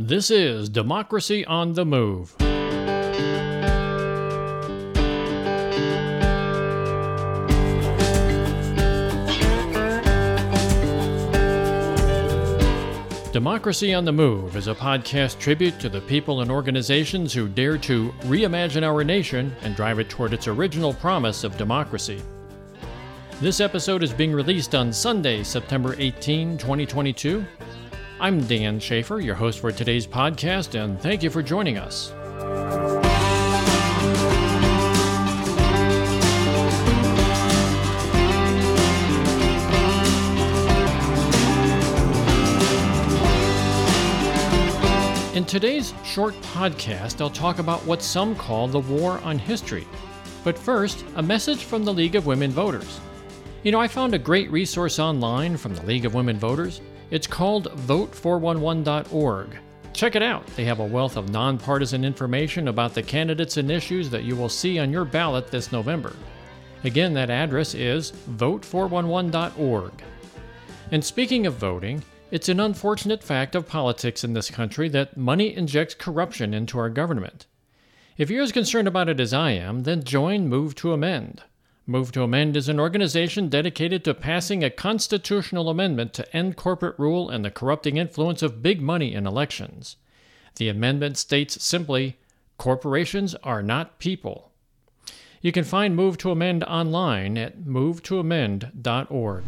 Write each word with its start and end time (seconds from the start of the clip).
This 0.00 0.30
is 0.30 0.68
Democracy 0.68 1.44
on 1.44 1.72
the 1.72 1.84
Move. 1.84 2.32
Democracy 13.32 13.92
on 13.92 14.04
the 14.04 14.12
Move 14.12 14.54
is 14.54 14.68
a 14.68 14.74
podcast 14.76 15.40
tribute 15.40 15.80
to 15.80 15.88
the 15.88 16.00
people 16.02 16.42
and 16.42 16.50
organizations 16.52 17.32
who 17.32 17.48
dare 17.48 17.76
to 17.78 18.12
reimagine 18.20 18.84
our 18.84 19.02
nation 19.02 19.52
and 19.62 19.74
drive 19.74 19.98
it 19.98 20.08
toward 20.08 20.32
its 20.32 20.46
original 20.46 20.94
promise 20.94 21.42
of 21.42 21.56
democracy. 21.56 22.22
This 23.40 23.58
episode 23.58 24.04
is 24.04 24.12
being 24.12 24.32
released 24.32 24.76
on 24.76 24.92
Sunday, 24.92 25.42
September 25.42 25.96
18, 25.98 26.56
2022. 26.56 27.44
I'm 28.20 28.44
Dan 28.48 28.80
Schaefer, 28.80 29.20
your 29.20 29.36
host 29.36 29.60
for 29.60 29.70
today's 29.70 30.04
podcast, 30.04 30.74
and 30.74 31.00
thank 31.00 31.22
you 31.22 31.30
for 31.30 31.40
joining 31.40 31.78
us. 31.78 32.10
In 45.36 45.44
today's 45.44 45.94
short 46.04 46.34
podcast, 46.40 47.20
I'll 47.20 47.30
talk 47.30 47.60
about 47.60 47.86
what 47.86 48.02
some 48.02 48.34
call 48.34 48.66
the 48.66 48.80
war 48.80 49.20
on 49.20 49.38
history. 49.38 49.86
But 50.42 50.58
first, 50.58 51.04
a 51.14 51.22
message 51.22 51.62
from 51.62 51.84
the 51.84 51.94
League 51.94 52.16
of 52.16 52.26
Women 52.26 52.50
Voters. 52.50 52.98
You 53.62 53.70
know, 53.70 53.80
I 53.80 53.86
found 53.86 54.12
a 54.14 54.18
great 54.18 54.50
resource 54.50 54.98
online 54.98 55.56
from 55.56 55.76
the 55.76 55.86
League 55.86 56.04
of 56.04 56.14
Women 56.14 56.36
Voters. 56.36 56.80
It's 57.10 57.26
called 57.26 57.68
vote411.org. 57.86 59.58
Check 59.92 60.14
it 60.14 60.22
out. 60.22 60.46
They 60.48 60.64
have 60.64 60.80
a 60.80 60.86
wealth 60.86 61.16
of 61.16 61.30
nonpartisan 61.30 62.04
information 62.04 62.68
about 62.68 62.94
the 62.94 63.02
candidates 63.02 63.56
and 63.56 63.70
issues 63.70 64.10
that 64.10 64.24
you 64.24 64.36
will 64.36 64.48
see 64.48 64.78
on 64.78 64.92
your 64.92 65.04
ballot 65.04 65.50
this 65.50 65.72
November. 65.72 66.14
Again, 66.84 67.14
that 67.14 67.30
address 67.30 67.74
is 67.74 68.12
vote411.org. 68.12 69.92
And 70.92 71.04
speaking 71.04 71.46
of 71.46 71.54
voting, 71.54 72.02
it's 72.30 72.48
an 72.48 72.60
unfortunate 72.60 73.22
fact 73.22 73.54
of 73.54 73.66
politics 73.66 74.22
in 74.22 74.34
this 74.34 74.50
country 74.50 74.88
that 74.90 75.16
money 75.16 75.56
injects 75.56 75.94
corruption 75.94 76.54
into 76.54 76.78
our 76.78 76.90
government. 76.90 77.46
If 78.18 78.30
you're 78.30 78.42
as 78.42 78.52
concerned 78.52 78.86
about 78.86 79.08
it 79.08 79.18
as 79.18 79.32
I 79.32 79.52
am, 79.52 79.84
then 79.84 80.04
join 80.04 80.48
Move 80.48 80.74
to 80.76 80.92
Amend. 80.92 81.42
Move 81.90 82.12
to 82.12 82.22
Amend 82.22 82.54
is 82.54 82.68
an 82.68 82.78
organization 82.78 83.48
dedicated 83.48 84.04
to 84.04 84.12
passing 84.12 84.62
a 84.62 84.68
constitutional 84.68 85.70
amendment 85.70 86.12
to 86.12 86.36
end 86.36 86.54
corporate 86.54 86.98
rule 86.98 87.30
and 87.30 87.42
the 87.42 87.50
corrupting 87.50 87.96
influence 87.96 88.42
of 88.42 88.62
big 88.62 88.82
money 88.82 89.14
in 89.14 89.26
elections. 89.26 89.96
The 90.56 90.68
amendment 90.68 91.16
states 91.16 91.64
simply 91.64 92.18
corporations 92.58 93.34
are 93.36 93.62
not 93.62 93.98
people. 93.98 94.52
You 95.40 95.50
can 95.50 95.64
find 95.64 95.96
Move 95.96 96.18
to 96.18 96.30
Amend 96.30 96.62
online 96.64 97.38
at 97.38 97.60
movetoamend.org. 97.60 99.44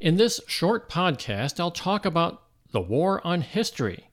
In 0.00 0.16
this 0.16 0.40
short 0.48 0.90
podcast, 0.90 1.60
I'll 1.60 1.70
talk 1.70 2.04
about 2.04 2.42
the 2.72 2.80
war 2.80 3.24
on 3.24 3.42
history. 3.42 4.08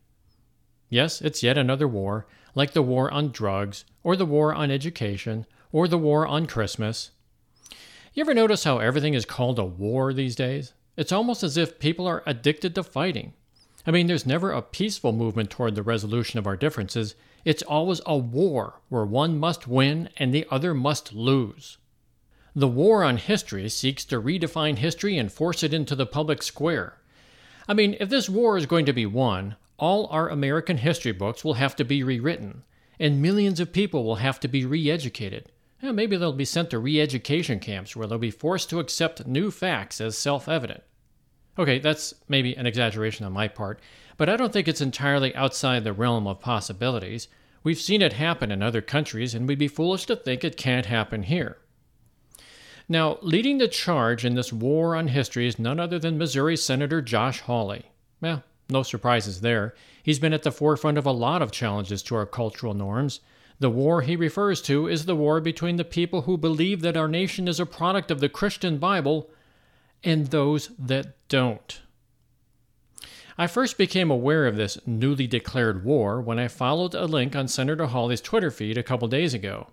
Yes, 0.88 1.20
it's 1.20 1.42
yet 1.42 1.58
another 1.58 1.88
war, 1.88 2.28
like 2.54 2.74
the 2.74 2.84
war 2.84 3.12
on 3.12 3.32
drugs, 3.32 3.86
or 4.04 4.16
the 4.16 4.28
war 4.28 4.54
on 4.54 4.70
education, 4.70 5.48
or 5.72 5.88
the 5.88 5.98
war 5.98 6.26
on 6.26 6.46
Christmas. 6.46 7.12
You 8.14 8.22
ever 8.22 8.34
notice 8.34 8.64
how 8.64 8.80
everything 8.80 9.14
is 9.14 9.26
called 9.26 9.60
a 9.60 9.66
war 9.66 10.14
these 10.14 10.36
days? 10.36 10.74
It's 10.98 11.12
almost 11.12 11.44
as 11.44 11.58
if 11.58 11.80
people 11.80 12.08
are 12.08 12.24
addicted 12.26 12.76
to 12.76 12.84
fighting. 12.84 13.34
I 13.86 13.92
mean, 13.92 14.08
there's 14.08 14.26
never 14.26 14.52
a 14.52 14.62
peaceful 14.62 15.14
movement 15.14 15.50
toward 15.50 15.76
the 15.76 15.84
resolution 15.84 16.38
of 16.38 16.48
our 16.48 16.58
differences. 16.58 17.16
It's 17.46 17.64
always 17.64 18.02
a 18.06 18.18
war 18.18 18.82
where 18.90 19.06
one 19.06 19.40
must 19.40 19.68
win 19.68 20.10
and 20.18 20.34
the 20.34 20.46
other 20.52 20.74
must 20.74 21.14
lose. 21.14 21.78
The 22.56 22.68
war 22.68 23.04
on 23.04 23.18
history 23.18 23.70
seeks 23.70 24.04
to 24.06 24.22
redefine 24.22 24.78
history 24.78 25.18
and 25.18 25.32
force 25.32 25.64
it 25.64 25.74
into 25.74 25.96
the 25.96 26.06
public 26.06 26.44
square. 26.44 26.98
I 27.68 27.74
mean, 27.74 27.96
if 28.00 28.10
this 28.10 28.28
war 28.28 28.58
is 28.58 28.66
going 28.66 28.86
to 28.88 28.94
be 28.94 29.06
won, 29.06 29.56
all 29.78 30.08
our 30.08 30.30
American 30.30 30.78
history 30.78 31.12
books 31.12 31.46
will 31.46 31.54
have 31.54 31.76
to 31.78 31.86
be 31.86 32.04
rewritten, 32.04 32.64
and 33.00 33.22
millions 33.22 33.60
of 33.60 33.72
people 33.72 34.04
will 34.04 34.16
have 34.16 34.40
to 34.42 34.48
be 34.48 34.66
re 34.66 34.92
educated. 34.92 35.52
Maybe 35.82 36.18
they'll 36.18 36.34
be 36.34 36.46
sent 36.46 36.70
to 36.72 36.80
re 36.80 37.00
education 37.00 37.60
camps 37.60 37.96
where 37.96 38.08
they'll 38.08 38.18
be 38.18 38.32
forced 38.32 38.70
to 38.70 38.80
accept 38.80 39.26
new 39.26 39.52
facts 39.52 40.02
as 40.02 40.18
self 40.18 40.48
evident. 40.48 40.84
Okay, 41.58 41.80
that's 41.80 42.14
maybe 42.28 42.56
an 42.56 42.66
exaggeration 42.66 43.26
on 43.26 43.34
my 43.34 43.48
part, 43.48 43.80
but 44.18 44.30
I 44.30 44.38
don't 44.38 44.54
think 44.54 44.68
it's 44.68 44.82
entirely 44.82 45.36
outside 45.36 45.84
the 45.84 45.94
realm 45.94 46.28
of 46.28 46.40
possibilities. 46.40 47.28
We've 47.64 47.80
seen 47.80 48.02
it 48.02 48.14
happen 48.14 48.52
in 48.52 48.64
other 48.64 48.82
countries, 48.82 49.36
and 49.36 49.48
we'd 49.48 49.60
be 49.60 49.68
foolish 49.68 50.06
to 50.06 50.16
think 50.16 50.44
it 50.44 50.56
can't 50.56 50.86
happen 50.86 51.24
here. 51.24 51.58
Now, 52.88 53.20
leading 53.22 53.58
the 53.58 53.68
charge 53.68 54.26
in 54.26 54.36
this 54.36 54.52
war 54.52 54.96
on 54.96 55.10
history 55.10 55.46
is 55.46 55.60
none 55.60 55.80
other 55.80 56.00
than 56.00 56.18
Missouri 56.18 56.58
Senator 56.58 57.02
Josh 57.02 57.42
Hawley. 57.42 57.92
Well, 58.22 58.44
no 58.70 58.84
surprises 58.84 59.42
there. 59.42 59.76
He's 60.02 60.20
been 60.20 60.34
at 60.34 60.44
the 60.44 60.52
forefront 60.52 60.98
of 60.98 61.06
a 61.06 61.12
lot 61.12 61.42
of 61.42 61.52
challenges 61.52 62.02
to 62.04 62.16
our 62.16 62.26
cultural 62.26 62.74
norms. 62.74 63.20
The 63.60 63.70
war 63.70 64.02
he 64.02 64.16
refers 64.16 64.62
to 64.64 64.88
is 64.88 65.06
the 65.06 65.16
war 65.16 65.42
between 65.42 65.76
the 65.76 65.84
people 65.84 66.22
who 66.22 66.38
believe 66.38 66.82
that 66.82 66.96
our 66.96 67.10
nation 67.10 67.48
is 67.48 67.60
a 67.60 67.66
product 67.66 68.10
of 68.10 68.22
the 68.22 68.30
Christian 68.30 68.78
Bible 68.78 69.30
and 70.04 70.28
those 70.28 70.70
that 70.80 71.16
don't. 71.28 71.82
I 73.38 73.48
first 73.48 73.78
became 73.78 74.12
aware 74.12 74.48
of 74.48 74.56
this 74.56 74.78
newly 74.86 75.28
declared 75.28 75.84
war 75.84 76.22
when 76.22 76.40
I 76.40 76.48
followed 76.48 76.94
a 76.94 77.06
link 77.06 77.36
on 77.36 77.48
Senator 77.48 77.88
Hawley's 77.88 78.22
Twitter 78.22 78.52
feed 78.52 78.78
a 78.78 78.84
couple 78.84 79.08
days 79.08 79.34
ago. 79.34 79.68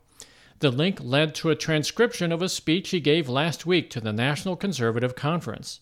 The 0.60 0.70
link 0.70 0.98
led 1.02 1.34
to 1.36 1.50
a 1.50 1.56
transcription 1.56 2.32
of 2.32 2.42
a 2.42 2.48
speech 2.48 2.90
he 2.90 3.00
gave 3.00 3.28
last 3.28 3.66
week 3.66 3.90
to 3.90 4.00
the 4.00 4.12
National 4.12 4.56
Conservative 4.56 5.14
Conference. 5.14 5.80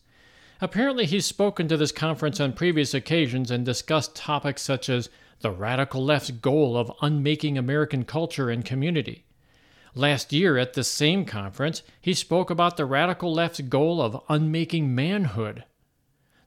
Apparently, 0.60 1.06
he's 1.06 1.26
spoken 1.26 1.68
to 1.68 1.76
this 1.76 1.92
conference 1.92 2.40
on 2.40 2.54
previous 2.54 2.94
occasions 2.94 3.50
and 3.50 3.64
discussed 3.64 4.16
topics 4.16 4.62
such 4.62 4.88
as 4.88 5.10
the 5.44 5.50
radical 5.50 6.02
left's 6.02 6.30
goal 6.30 6.74
of 6.74 6.90
unmaking 7.02 7.58
American 7.58 8.02
culture 8.02 8.48
and 8.48 8.64
community. 8.64 9.26
Last 9.94 10.32
year, 10.32 10.56
at 10.56 10.72
the 10.72 10.82
same 10.82 11.26
conference, 11.26 11.82
he 12.00 12.14
spoke 12.14 12.48
about 12.48 12.78
the 12.78 12.86
radical 12.86 13.30
left's 13.30 13.60
goal 13.60 14.00
of 14.00 14.22
unmaking 14.30 14.94
manhood. 14.94 15.64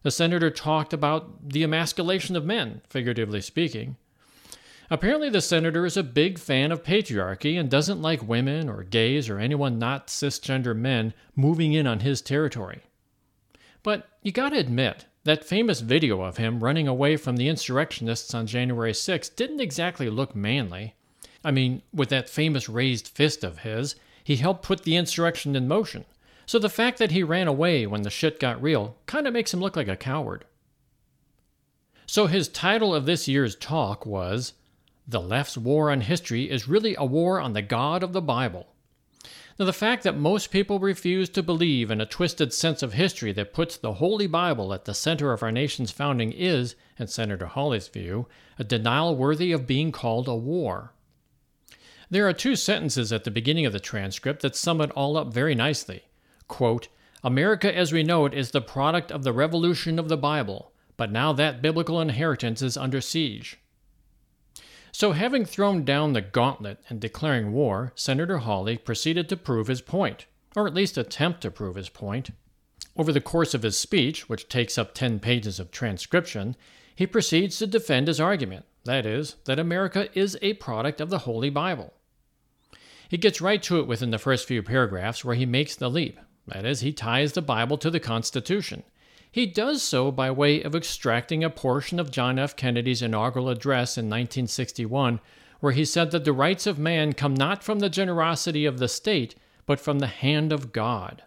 The 0.01 0.09
senator 0.09 0.49
talked 0.49 0.93
about 0.93 1.47
the 1.47 1.63
emasculation 1.63 2.35
of 2.35 2.43
men, 2.43 2.81
figuratively 2.89 3.39
speaking. 3.41 3.97
Apparently, 4.89 5.29
the 5.29 5.41
senator 5.41 5.85
is 5.85 5.95
a 5.95 6.01
big 6.01 6.39
fan 6.39 6.71
of 6.71 6.81
patriarchy 6.81 7.59
and 7.59 7.69
doesn't 7.69 8.01
like 8.01 8.27
women 8.27 8.67
or 8.67 8.81
gays 8.81 9.29
or 9.29 9.37
anyone 9.37 9.77
not 9.77 10.07
cisgender 10.07 10.75
men 10.75 11.13
moving 11.35 11.71
in 11.71 11.85
on 11.85 11.99
his 11.99 12.19
territory. 12.19 12.81
But 13.83 14.09
you 14.23 14.31
gotta 14.31 14.57
admit, 14.57 15.05
that 15.27 15.43
famous 15.43 15.81
video 15.81 16.21
of 16.21 16.37
him 16.37 16.63
running 16.63 16.87
away 16.87 17.17
from 17.17 17.37
the 17.37 17.49
insurrectionists 17.49 18.33
on 18.33 18.47
January 18.47 18.93
6 18.93 19.29
didn't 19.29 19.59
exactly 19.59 20.09
look 20.09 20.35
manly. 20.35 20.95
I 21.43 21.51
mean, 21.51 21.81
with 21.93 22.09
that 22.09 22.29
famous 22.29 22.67
raised 22.69 23.07
fist 23.07 23.43
of 23.43 23.59
his, 23.59 23.95
he 24.23 24.37
helped 24.37 24.63
put 24.63 24.83
the 24.83 24.95
insurrection 24.95 25.55
in 25.55 25.67
motion. 25.67 26.05
So 26.45 26.59
the 26.59 26.69
fact 26.69 26.97
that 26.99 27.11
he 27.11 27.23
ran 27.23 27.47
away 27.47 27.85
when 27.85 28.03
the 28.03 28.09
shit 28.09 28.39
got 28.39 28.61
real 28.61 28.95
kind 29.05 29.27
of 29.27 29.33
makes 29.33 29.53
him 29.53 29.59
look 29.59 29.75
like 29.75 29.89
a 29.89 29.97
coward. 29.97 30.45
So 32.05 32.27
his 32.27 32.47
title 32.47 32.95
of 32.95 33.05
this 33.05 33.27
year's 33.27 33.55
talk 33.55 34.05
was 34.05 34.53
the 35.05 35.19
left's 35.19 35.57
war 35.57 35.91
on 35.91 36.01
history 36.01 36.49
is 36.49 36.69
really 36.69 36.95
a 36.97 37.05
war 37.05 37.41
on 37.41 37.51
the 37.51 37.61
God 37.61 38.01
of 38.01 38.13
the 38.13 38.21
Bible. 38.21 38.67
Now, 39.59 39.65
the 39.65 39.73
fact 39.73 40.03
that 40.03 40.15
most 40.15 40.51
people 40.51 40.77
refuse 40.77 41.29
to 41.29 41.41
believe 41.41 41.89
in 41.89 41.99
a 41.99 42.05
twisted 42.05 42.53
sense 42.53 42.83
of 42.83 42.93
history 42.93 43.31
that 43.31 43.53
puts 43.53 43.75
the 43.75 43.93
Holy 43.93 44.27
Bible 44.27 44.71
at 44.71 44.85
the 44.85 44.93
center 44.93 45.33
of 45.33 45.41
our 45.41 45.51
nation's 45.51 45.89
founding 45.89 46.31
is, 46.31 46.75
in 46.99 47.07
Senator 47.07 47.47
Hawley's 47.47 47.87
view, 47.87 48.27
a 48.59 48.63
denial 48.63 49.15
worthy 49.15 49.51
of 49.51 49.65
being 49.65 49.91
called 49.91 50.27
a 50.27 50.35
war. 50.35 50.93
There 52.09 52.27
are 52.27 52.33
two 52.33 52.55
sentences 52.55 53.11
at 53.11 53.23
the 53.23 53.31
beginning 53.31 53.65
of 53.65 53.73
the 53.73 53.79
transcript 53.79 54.43
that 54.43 54.55
sum 54.55 54.79
it 54.79 54.91
all 54.91 55.17
up 55.17 55.33
very 55.33 55.55
nicely. 55.55 56.03
Quote, 56.47 56.87
America 57.23 57.75
as 57.75 57.91
we 57.91 58.03
know 58.03 58.25
it 58.25 58.35
is 58.35 58.51
the 58.51 58.61
product 58.61 59.11
of 59.11 59.23
the 59.23 59.33
revolution 59.33 59.97
of 59.97 60.07
the 60.07 60.17
Bible, 60.17 60.71
but 60.97 61.11
now 61.11 61.33
that 61.33 61.63
biblical 61.63 61.99
inheritance 61.99 62.61
is 62.61 62.77
under 62.77 63.01
siege. 63.01 63.57
So, 64.99 65.11
having 65.11 65.45
thrown 65.45 65.85
down 65.85 66.13
the 66.13 66.21
gauntlet 66.21 66.79
and 66.89 66.99
declaring 66.99 67.51
war, 67.51 67.91
Senator 67.93 68.39
Hawley 68.39 68.79
proceeded 68.79 69.29
to 69.29 69.37
prove 69.37 69.67
his 69.67 69.79
point, 69.79 70.25
or 70.55 70.65
at 70.65 70.73
least 70.73 70.97
attempt 70.97 71.41
to 71.41 71.51
prove 71.51 71.75
his 71.75 71.89
point. 71.89 72.31
Over 72.97 73.11
the 73.11 73.21
course 73.21 73.53
of 73.53 73.61
his 73.61 73.77
speech, 73.77 74.27
which 74.27 74.49
takes 74.49 74.75
up 74.75 74.95
10 74.95 75.19
pages 75.19 75.59
of 75.59 75.69
transcription, 75.69 76.55
he 76.95 77.05
proceeds 77.05 77.59
to 77.59 77.67
defend 77.67 78.07
his 78.07 78.19
argument 78.19 78.65
that 78.85 79.05
is, 79.05 79.35
that 79.45 79.59
America 79.59 80.09
is 80.17 80.35
a 80.41 80.53
product 80.53 80.99
of 80.99 81.11
the 81.11 81.19
Holy 81.19 81.51
Bible. 81.51 81.93
He 83.07 83.17
gets 83.17 83.39
right 83.39 83.61
to 83.61 83.79
it 83.79 83.85
within 83.85 84.09
the 84.09 84.17
first 84.17 84.47
few 84.47 84.63
paragraphs 84.63 85.23
where 85.23 85.35
he 85.35 85.45
makes 85.45 85.75
the 85.75 85.91
leap. 85.91 86.19
That 86.47 86.65
is, 86.65 86.79
he 86.79 86.91
ties 86.91 87.33
the 87.33 87.43
Bible 87.43 87.77
to 87.77 87.91
the 87.91 87.99
Constitution. 87.99 88.81
He 89.31 89.45
does 89.45 89.83
so 89.83 90.11
by 90.11 90.31
way 90.31 90.61
of 90.61 90.75
extracting 90.75 91.43
a 91.43 91.49
portion 91.49 91.99
of 91.99 92.11
John 92.11 92.39
F. 92.39 92.55
Kennedy's 92.55 93.01
inaugural 93.01 93.49
address 93.49 93.97
in 93.97 94.05
1961, 94.05 95.19
where 95.59 95.73
he 95.73 95.85
said 95.85 96.11
that 96.11 96.25
the 96.25 96.33
rights 96.33 96.65
of 96.65 96.79
man 96.79 97.13
come 97.13 97.33
not 97.33 97.63
from 97.63 97.79
the 97.79 97.89
generosity 97.89 98.65
of 98.65 98.79
the 98.79 98.87
state, 98.87 99.35
but 99.65 99.79
from 99.79 99.99
the 99.99 100.07
hand 100.07 100.51
of 100.51 100.71
God. 100.71 101.23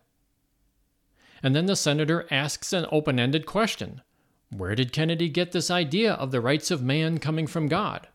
And 1.42 1.54
then 1.54 1.66
the 1.66 1.76
senator 1.76 2.26
asks 2.30 2.72
an 2.72 2.86
open 2.90 3.18
ended 3.18 3.46
question 3.46 4.02
Where 4.50 4.74
did 4.74 4.92
Kennedy 4.92 5.28
get 5.28 5.52
this 5.52 5.70
idea 5.70 6.14
of 6.14 6.30
the 6.30 6.40
rights 6.40 6.70
of 6.70 6.82
man 6.82 7.18
coming 7.18 7.46
from 7.46 7.68
God? 7.68 8.08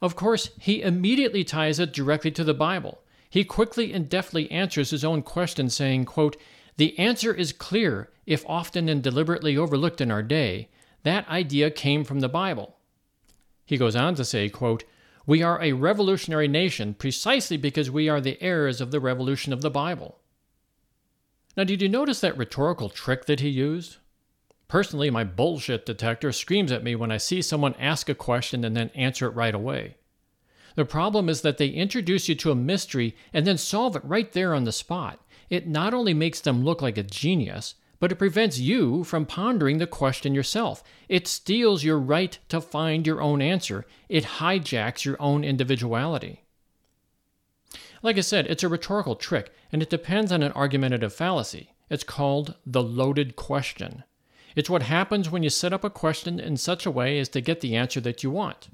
Of 0.00 0.16
course, 0.16 0.50
he 0.60 0.82
immediately 0.82 1.44
ties 1.44 1.78
it 1.78 1.92
directly 1.92 2.30
to 2.32 2.44
the 2.44 2.54
Bible. 2.54 3.02
He 3.30 3.44
quickly 3.44 3.92
and 3.92 4.08
deftly 4.08 4.50
answers 4.50 4.90
his 4.90 5.04
own 5.04 5.22
question, 5.22 5.68
saying, 5.70 6.04
quote, 6.04 6.36
The 6.76 6.98
answer 6.98 7.32
is 7.32 7.52
clear, 7.52 8.10
if 8.26 8.44
often 8.46 8.88
and 8.88 9.02
deliberately 9.02 9.56
overlooked 9.56 10.00
in 10.00 10.10
our 10.10 10.22
day. 10.22 10.68
That 11.02 11.28
idea 11.28 11.70
came 11.70 12.04
from 12.04 12.20
the 12.20 12.28
Bible. 12.28 12.76
He 13.66 13.76
goes 13.76 13.96
on 13.96 14.14
to 14.16 14.24
say, 14.24 14.48
quote, 14.48 14.84
We 15.26 15.42
are 15.42 15.62
a 15.62 15.72
revolutionary 15.72 16.48
nation 16.48 16.94
precisely 16.94 17.56
because 17.56 17.90
we 17.90 18.08
are 18.08 18.20
the 18.20 18.40
heirs 18.42 18.80
of 18.80 18.90
the 18.90 19.00
revolution 19.00 19.52
of 19.52 19.62
the 19.62 19.70
Bible. 19.70 20.18
Now, 21.56 21.64
did 21.64 21.82
you 21.82 21.88
notice 21.88 22.20
that 22.20 22.36
rhetorical 22.36 22.88
trick 22.88 23.26
that 23.26 23.40
he 23.40 23.48
used? 23.48 23.98
Personally, 24.66 25.10
my 25.10 25.24
bullshit 25.24 25.86
detector 25.86 26.32
screams 26.32 26.72
at 26.72 26.82
me 26.82 26.96
when 26.96 27.12
I 27.12 27.18
see 27.18 27.42
someone 27.42 27.74
ask 27.78 28.08
a 28.08 28.14
question 28.14 28.64
and 28.64 28.76
then 28.76 28.90
answer 28.94 29.26
it 29.26 29.34
right 29.34 29.54
away. 29.54 29.96
The 30.74 30.84
problem 30.84 31.28
is 31.28 31.42
that 31.42 31.58
they 31.58 31.68
introduce 31.68 32.28
you 32.28 32.34
to 32.36 32.50
a 32.50 32.56
mystery 32.56 33.14
and 33.32 33.46
then 33.46 33.58
solve 33.58 33.94
it 33.94 34.04
right 34.04 34.32
there 34.32 34.54
on 34.54 34.64
the 34.64 34.72
spot. 34.72 35.20
It 35.48 35.68
not 35.68 35.94
only 35.94 36.14
makes 36.14 36.40
them 36.40 36.64
look 36.64 36.82
like 36.82 36.98
a 36.98 37.04
genius, 37.04 37.76
but 38.00 38.12
it 38.12 38.16
prevents 38.16 38.58
you 38.58 39.04
from 39.04 39.26
pondering 39.26 39.78
the 39.78 39.86
question 39.86 40.34
yourself. 40.34 40.82
It 41.08 41.26
steals 41.26 41.84
your 41.84 41.98
right 41.98 42.38
to 42.48 42.60
find 42.60 43.06
your 43.06 43.20
own 43.22 43.40
answer. 43.40 43.86
It 44.08 44.24
hijacks 44.24 45.04
your 45.04 45.16
own 45.20 45.44
individuality. 45.44 46.42
Like 48.02 48.18
I 48.18 48.22
said, 48.22 48.46
it's 48.46 48.62
a 48.62 48.68
rhetorical 48.68 49.16
trick, 49.16 49.52
and 49.72 49.82
it 49.82 49.88
depends 49.90 50.30
on 50.30 50.42
an 50.42 50.52
argumentative 50.52 51.14
fallacy. 51.14 51.72
It's 51.88 52.04
called 52.04 52.54
the 52.66 52.82
loaded 52.82 53.36
question. 53.36 54.04
It's 54.56 54.70
what 54.70 54.82
happens 54.82 55.30
when 55.30 55.42
you 55.42 55.50
set 55.50 55.72
up 55.72 55.84
a 55.84 55.90
question 55.90 56.38
in 56.38 56.56
such 56.56 56.86
a 56.86 56.90
way 56.90 57.18
as 57.18 57.28
to 57.30 57.40
get 57.40 57.60
the 57.60 57.74
answer 57.74 58.00
that 58.02 58.22
you 58.22 58.30
want. 58.30 58.68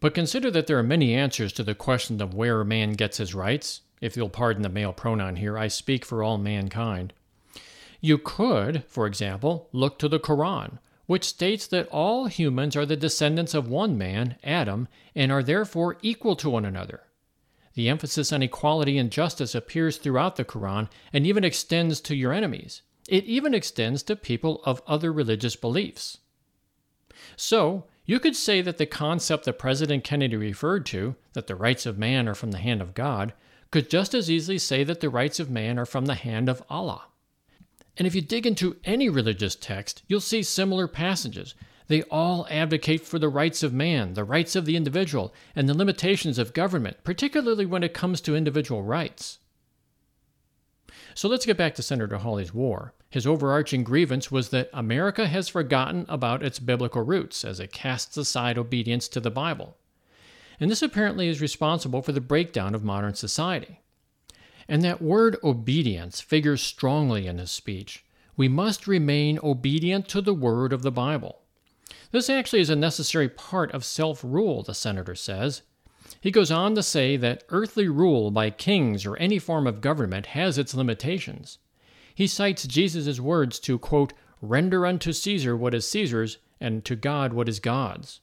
But 0.00 0.14
consider 0.14 0.50
that 0.52 0.66
there 0.66 0.78
are 0.78 0.82
many 0.82 1.14
answers 1.14 1.52
to 1.52 1.62
the 1.62 1.74
question 1.74 2.20
of 2.22 2.34
where 2.34 2.60
a 2.60 2.64
man 2.64 2.92
gets 2.92 3.18
his 3.18 3.34
rights. 3.34 3.82
If 4.00 4.16
you'll 4.16 4.30
pardon 4.30 4.62
the 4.62 4.68
male 4.70 4.94
pronoun 4.94 5.36
here, 5.36 5.58
I 5.58 5.68
speak 5.68 6.04
for 6.06 6.22
all 6.22 6.38
mankind. 6.38 7.12
You 8.00 8.18
could, 8.18 8.84
for 8.86 9.06
example, 9.06 9.68
look 9.72 9.98
to 9.98 10.08
the 10.08 10.20
Quran, 10.20 10.78
which 11.06 11.24
states 11.24 11.66
that 11.66 11.88
all 11.88 12.26
humans 12.26 12.76
are 12.76 12.86
the 12.86 12.96
descendants 12.96 13.52
of 13.52 13.68
one 13.68 13.98
man, 13.98 14.36
Adam, 14.42 14.88
and 15.14 15.30
are 15.30 15.42
therefore 15.42 15.98
equal 16.02 16.36
to 16.36 16.48
one 16.48 16.64
another. 16.64 17.02
The 17.74 17.88
emphasis 17.88 18.32
on 18.32 18.42
equality 18.42 18.96
and 18.96 19.10
justice 19.10 19.54
appears 19.54 19.96
throughout 19.96 20.36
the 20.36 20.44
Quran 20.44 20.88
and 21.12 21.26
even 21.26 21.44
extends 21.44 22.00
to 22.02 22.16
your 22.16 22.32
enemies. 22.32 22.82
It 23.08 23.24
even 23.24 23.54
extends 23.54 24.02
to 24.04 24.16
people 24.16 24.62
of 24.64 24.82
other 24.86 25.12
religious 25.12 25.56
beliefs. 25.56 26.18
So, 27.36 27.84
you 28.06 28.18
could 28.18 28.36
say 28.36 28.60
that 28.62 28.78
the 28.78 28.86
concept 28.86 29.44
that 29.44 29.58
President 29.58 30.04
Kennedy 30.04 30.36
referred 30.36 30.86
to, 30.86 31.16
that 31.34 31.46
the 31.46 31.54
rights 31.54 31.86
of 31.86 31.98
man 31.98 32.28
are 32.28 32.34
from 32.34 32.50
the 32.50 32.58
hand 32.58 32.80
of 32.80 32.94
God, 32.94 33.34
could 33.70 33.90
just 33.90 34.14
as 34.14 34.30
easily 34.30 34.58
say 34.58 34.84
that 34.84 35.00
the 35.00 35.10
rights 35.10 35.38
of 35.38 35.50
man 35.50 35.78
are 35.78 35.86
from 35.86 36.06
the 36.06 36.14
hand 36.14 36.48
of 36.48 36.62
Allah. 36.68 37.04
And 38.00 38.06
if 38.06 38.14
you 38.14 38.22
dig 38.22 38.46
into 38.46 38.78
any 38.82 39.10
religious 39.10 39.54
text, 39.54 40.02
you'll 40.08 40.22
see 40.22 40.42
similar 40.42 40.88
passages. 40.88 41.54
They 41.88 42.00
all 42.04 42.46
advocate 42.48 43.02
for 43.02 43.18
the 43.18 43.28
rights 43.28 43.62
of 43.62 43.74
man, 43.74 44.14
the 44.14 44.24
rights 44.24 44.56
of 44.56 44.64
the 44.64 44.74
individual, 44.74 45.34
and 45.54 45.68
the 45.68 45.76
limitations 45.76 46.38
of 46.38 46.54
government, 46.54 47.04
particularly 47.04 47.66
when 47.66 47.82
it 47.82 47.92
comes 47.92 48.22
to 48.22 48.34
individual 48.34 48.82
rights. 48.82 49.38
So 51.14 51.28
let's 51.28 51.44
get 51.44 51.58
back 51.58 51.74
to 51.74 51.82
Senator 51.82 52.16
Hawley's 52.16 52.54
war. 52.54 52.94
His 53.10 53.26
overarching 53.26 53.84
grievance 53.84 54.32
was 54.32 54.48
that 54.48 54.70
America 54.72 55.28
has 55.28 55.50
forgotten 55.50 56.06
about 56.08 56.42
its 56.42 56.58
biblical 56.58 57.02
roots 57.02 57.44
as 57.44 57.60
it 57.60 57.70
casts 57.70 58.16
aside 58.16 58.56
obedience 58.56 59.08
to 59.08 59.20
the 59.20 59.30
Bible. 59.30 59.76
And 60.58 60.70
this 60.70 60.80
apparently 60.80 61.28
is 61.28 61.42
responsible 61.42 62.00
for 62.00 62.12
the 62.12 62.22
breakdown 62.22 62.74
of 62.74 62.82
modern 62.82 63.12
society. 63.14 63.79
And 64.70 64.84
that 64.84 65.02
word 65.02 65.36
obedience 65.42 66.20
figures 66.20 66.62
strongly 66.62 67.26
in 67.26 67.38
his 67.38 67.50
speech. 67.50 68.04
We 68.36 68.46
must 68.46 68.86
remain 68.86 69.40
obedient 69.42 70.06
to 70.10 70.20
the 70.20 70.32
word 70.32 70.72
of 70.72 70.82
the 70.82 70.92
Bible. 70.92 71.40
This 72.12 72.30
actually 72.30 72.60
is 72.60 72.70
a 72.70 72.76
necessary 72.76 73.28
part 73.28 73.72
of 73.72 73.84
self 73.84 74.22
rule, 74.22 74.62
the 74.62 74.72
senator 74.72 75.16
says. 75.16 75.62
He 76.20 76.30
goes 76.30 76.52
on 76.52 76.76
to 76.76 76.84
say 76.84 77.16
that 77.16 77.42
earthly 77.48 77.88
rule 77.88 78.30
by 78.30 78.50
kings 78.50 79.04
or 79.04 79.16
any 79.16 79.40
form 79.40 79.66
of 79.66 79.80
government 79.80 80.26
has 80.26 80.56
its 80.56 80.72
limitations. 80.72 81.58
He 82.14 82.28
cites 82.28 82.64
Jesus' 82.64 83.18
words 83.18 83.58
to, 83.60 83.76
quote, 83.76 84.12
render 84.40 84.86
unto 84.86 85.12
Caesar 85.12 85.56
what 85.56 85.74
is 85.74 85.90
Caesar's, 85.90 86.38
and 86.60 86.84
to 86.84 86.94
God 86.94 87.32
what 87.32 87.48
is 87.48 87.58
God's. 87.58 88.20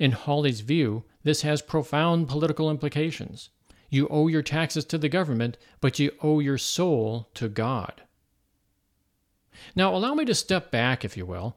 In 0.00 0.10
Hawley's 0.10 0.62
view, 0.62 1.04
this 1.22 1.42
has 1.42 1.62
profound 1.62 2.26
political 2.26 2.68
implications. 2.68 3.50
You 3.92 4.08
owe 4.08 4.26
your 4.26 4.42
taxes 4.42 4.86
to 4.86 4.96
the 4.96 5.10
government, 5.10 5.58
but 5.82 5.98
you 5.98 6.12
owe 6.22 6.40
your 6.40 6.56
soul 6.56 7.28
to 7.34 7.46
God. 7.46 8.00
Now, 9.76 9.94
allow 9.94 10.14
me 10.14 10.24
to 10.24 10.34
step 10.34 10.70
back, 10.70 11.04
if 11.04 11.14
you 11.14 11.26
will. 11.26 11.56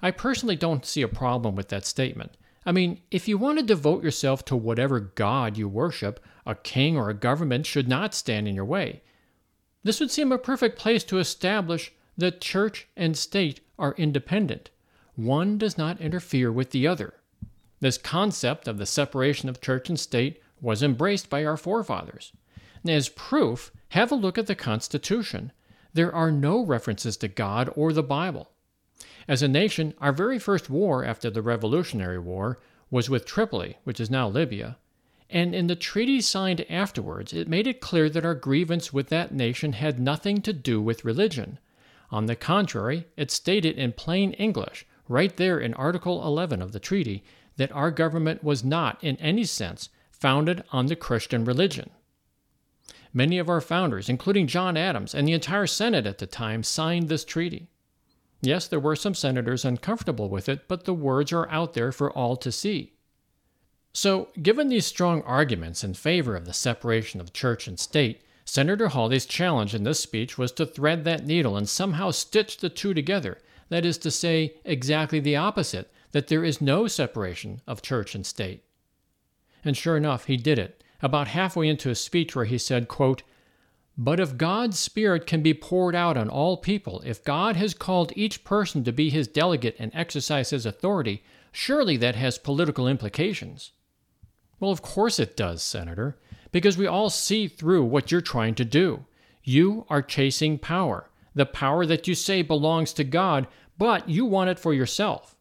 I 0.00 0.12
personally 0.12 0.54
don't 0.54 0.86
see 0.86 1.02
a 1.02 1.08
problem 1.08 1.56
with 1.56 1.70
that 1.70 1.84
statement. 1.84 2.36
I 2.64 2.70
mean, 2.70 3.00
if 3.10 3.26
you 3.26 3.36
want 3.36 3.58
to 3.58 3.64
devote 3.64 4.04
yourself 4.04 4.44
to 4.44 4.54
whatever 4.54 5.00
God 5.00 5.58
you 5.58 5.68
worship, 5.68 6.24
a 6.46 6.54
king 6.54 6.96
or 6.96 7.10
a 7.10 7.14
government 7.14 7.66
should 7.66 7.88
not 7.88 8.14
stand 8.14 8.46
in 8.46 8.54
your 8.54 8.64
way. 8.64 9.02
This 9.82 9.98
would 9.98 10.12
seem 10.12 10.30
a 10.30 10.38
perfect 10.38 10.78
place 10.78 11.02
to 11.04 11.18
establish 11.18 11.92
that 12.16 12.40
church 12.40 12.86
and 12.96 13.16
state 13.16 13.58
are 13.76 13.96
independent. 13.98 14.70
One 15.16 15.58
does 15.58 15.76
not 15.76 16.00
interfere 16.00 16.52
with 16.52 16.70
the 16.70 16.86
other. 16.86 17.14
This 17.80 17.98
concept 17.98 18.68
of 18.68 18.78
the 18.78 18.86
separation 18.86 19.48
of 19.48 19.60
church 19.60 19.88
and 19.88 19.98
state 19.98 20.40
was 20.62 20.82
embraced 20.82 21.28
by 21.28 21.44
our 21.44 21.58
forefathers. 21.58 22.32
As 22.88 23.10
proof, 23.10 23.70
have 23.90 24.10
a 24.10 24.14
look 24.14 24.38
at 24.38 24.46
the 24.46 24.54
Constitution. 24.54 25.52
There 25.92 26.14
are 26.14 26.32
no 26.32 26.64
references 26.64 27.18
to 27.18 27.28
God 27.28 27.70
or 27.76 27.92
the 27.92 28.02
Bible. 28.02 28.52
As 29.28 29.42
a 29.42 29.48
nation, 29.48 29.92
our 29.98 30.12
very 30.12 30.38
first 30.38 30.70
war 30.70 31.04
after 31.04 31.28
the 31.28 31.42
Revolutionary 31.42 32.18
War 32.18 32.58
was 32.90 33.10
with 33.10 33.26
Tripoli, 33.26 33.76
which 33.84 34.00
is 34.00 34.10
now 34.10 34.28
Libya, 34.28 34.78
and 35.32 35.54
in 35.54 35.66
the 35.66 35.76
treaty 35.76 36.20
signed 36.20 36.64
afterwards, 36.68 37.32
it 37.32 37.48
made 37.48 37.66
it 37.66 37.80
clear 37.80 38.10
that 38.10 38.24
our 38.24 38.34
grievance 38.34 38.92
with 38.92 39.08
that 39.08 39.32
nation 39.32 39.72
had 39.72 39.98
nothing 39.98 40.42
to 40.42 40.52
do 40.52 40.80
with 40.80 41.06
religion. 41.06 41.58
On 42.10 42.26
the 42.26 42.36
contrary, 42.36 43.06
it 43.16 43.30
stated 43.30 43.78
in 43.78 43.92
plain 43.92 44.32
English, 44.32 44.84
right 45.08 45.34
there 45.38 45.58
in 45.58 45.72
Article 45.72 46.22
11 46.26 46.60
of 46.60 46.72
the 46.72 46.80
treaty, 46.80 47.24
that 47.56 47.72
our 47.72 47.90
government 47.90 48.44
was 48.44 48.62
not, 48.62 49.02
in 49.02 49.16
any 49.16 49.44
sense, 49.44 49.88
founded 50.22 50.62
on 50.70 50.86
the 50.86 50.94
Christian 50.94 51.44
religion. 51.44 51.90
Many 53.12 53.38
of 53.38 53.48
our 53.48 53.60
founders, 53.60 54.08
including 54.08 54.46
John 54.46 54.76
Adams 54.76 55.16
and 55.16 55.26
the 55.26 55.32
entire 55.32 55.66
Senate 55.66 56.06
at 56.06 56.18
the 56.18 56.28
time, 56.28 56.62
signed 56.62 57.08
this 57.08 57.24
treaty. 57.24 57.66
Yes, 58.40 58.68
there 58.68 58.78
were 58.78 58.94
some 58.94 59.16
senators 59.16 59.64
uncomfortable 59.64 60.28
with 60.28 60.48
it, 60.48 60.68
but 60.68 60.84
the 60.84 60.94
words 60.94 61.32
are 61.32 61.50
out 61.50 61.74
there 61.74 61.90
for 61.90 62.08
all 62.12 62.36
to 62.36 62.52
see. 62.52 62.92
So, 63.92 64.28
given 64.40 64.68
these 64.68 64.86
strong 64.86 65.22
arguments 65.22 65.82
in 65.82 65.94
favor 65.94 66.36
of 66.36 66.44
the 66.44 66.52
separation 66.52 67.20
of 67.20 67.32
church 67.32 67.66
and 67.66 67.78
state, 67.78 68.22
Senator 68.44 68.90
Hawley's 68.90 69.26
challenge 69.26 69.74
in 69.74 69.82
this 69.82 69.98
speech 69.98 70.38
was 70.38 70.52
to 70.52 70.64
thread 70.64 71.02
that 71.02 71.26
needle 71.26 71.56
and 71.56 71.68
somehow 71.68 72.12
stitch 72.12 72.58
the 72.58 72.70
two 72.70 72.94
together. 72.94 73.38
That 73.70 73.84
is 73.84 73.98
to 73.98 74.10
say, 74.12 74.54
exactly 74.64 75.18
the 75.18 75.34
opposite 75.34 75.90
that 76.12 76.28
there 76.28 76.44
is 76.44 76.60
no 76.60 76.86
separation 76.86 77.60
of 77.66 77.82
church 77.82 78.14
and 78.14 78.24
state. 78.24 78.62
And 79.64 79.76
sure 79.76 79.96
enough, 79.96 80.24
he 80.26 80.36
did 80.36 80.58
it, 80.58 80.82
about 81.00 81.28
halfway 81.28 81.68
into 81.68 81.90
a 81.90 81.94
speech 81.94 82.34
where 82.34 82.44
he 82.44 82.58
said, 82.58 82.88
quote, 82.88 83.22
But 83.96 84.20
if 84.20 84.36
God's 84.36 84.78
Spirit 84.78 85.26
can 85.26 85.42
be 85.42 85.54
poured 85.54 85.94
out 85.94 86.16
on 86.16 86.28
all 86.28 86.56
people, 86.56 87.02
if 87.04 87.24
God 87.24 87.56
has 87.56 87.74
called 87.74 88.12
each 88.16 88.44
person 88.44 88.84
to 88.84 88.92
be 88.92 89.10
his 89.10 89.28
delegate 89.28 89.76
and 89.78 89.92
exercise 89.94 90.50
his 90.50 90.66
authority, 90.66 91.22
surely 91.52 91.96
that 91.98 92.16
has 92.16 92.38
political 92.38 92.88
implications. 92.88 93.72
Well, 94.58 94.70
of 94.70 94.82
course 94.82 95.18
it 95.18 95.36
does, 95.36 95.62
Senator, 95.62 96.18
because 96.50 96.78
we 96.78 96.86
all 96.86 97.10
see 97.10 97.48
through 97.48 97.84
what 97.84 98.10
you're 98.10 98.20
trying 98.20 98.54
to 98.56 98.64
do. 98.64 99.04
You 99.44 99.86
are 99.88 100.02
chasing 100.02 100.58
power, 100.58 101.10
the 101.34 101.46
power 101.46 101.84
that 101.86 102.06
you 102.06 102.14
say 102.14 102.42
belongs 102.42 102.92
to 102.94 103.04
God, 103.04 103.48
but 103.76 104.08
you 104.08 104.24
want 104.24 104.50
it 104.50 104.58
for 104.58 104.72
yourself. 104.72 105.34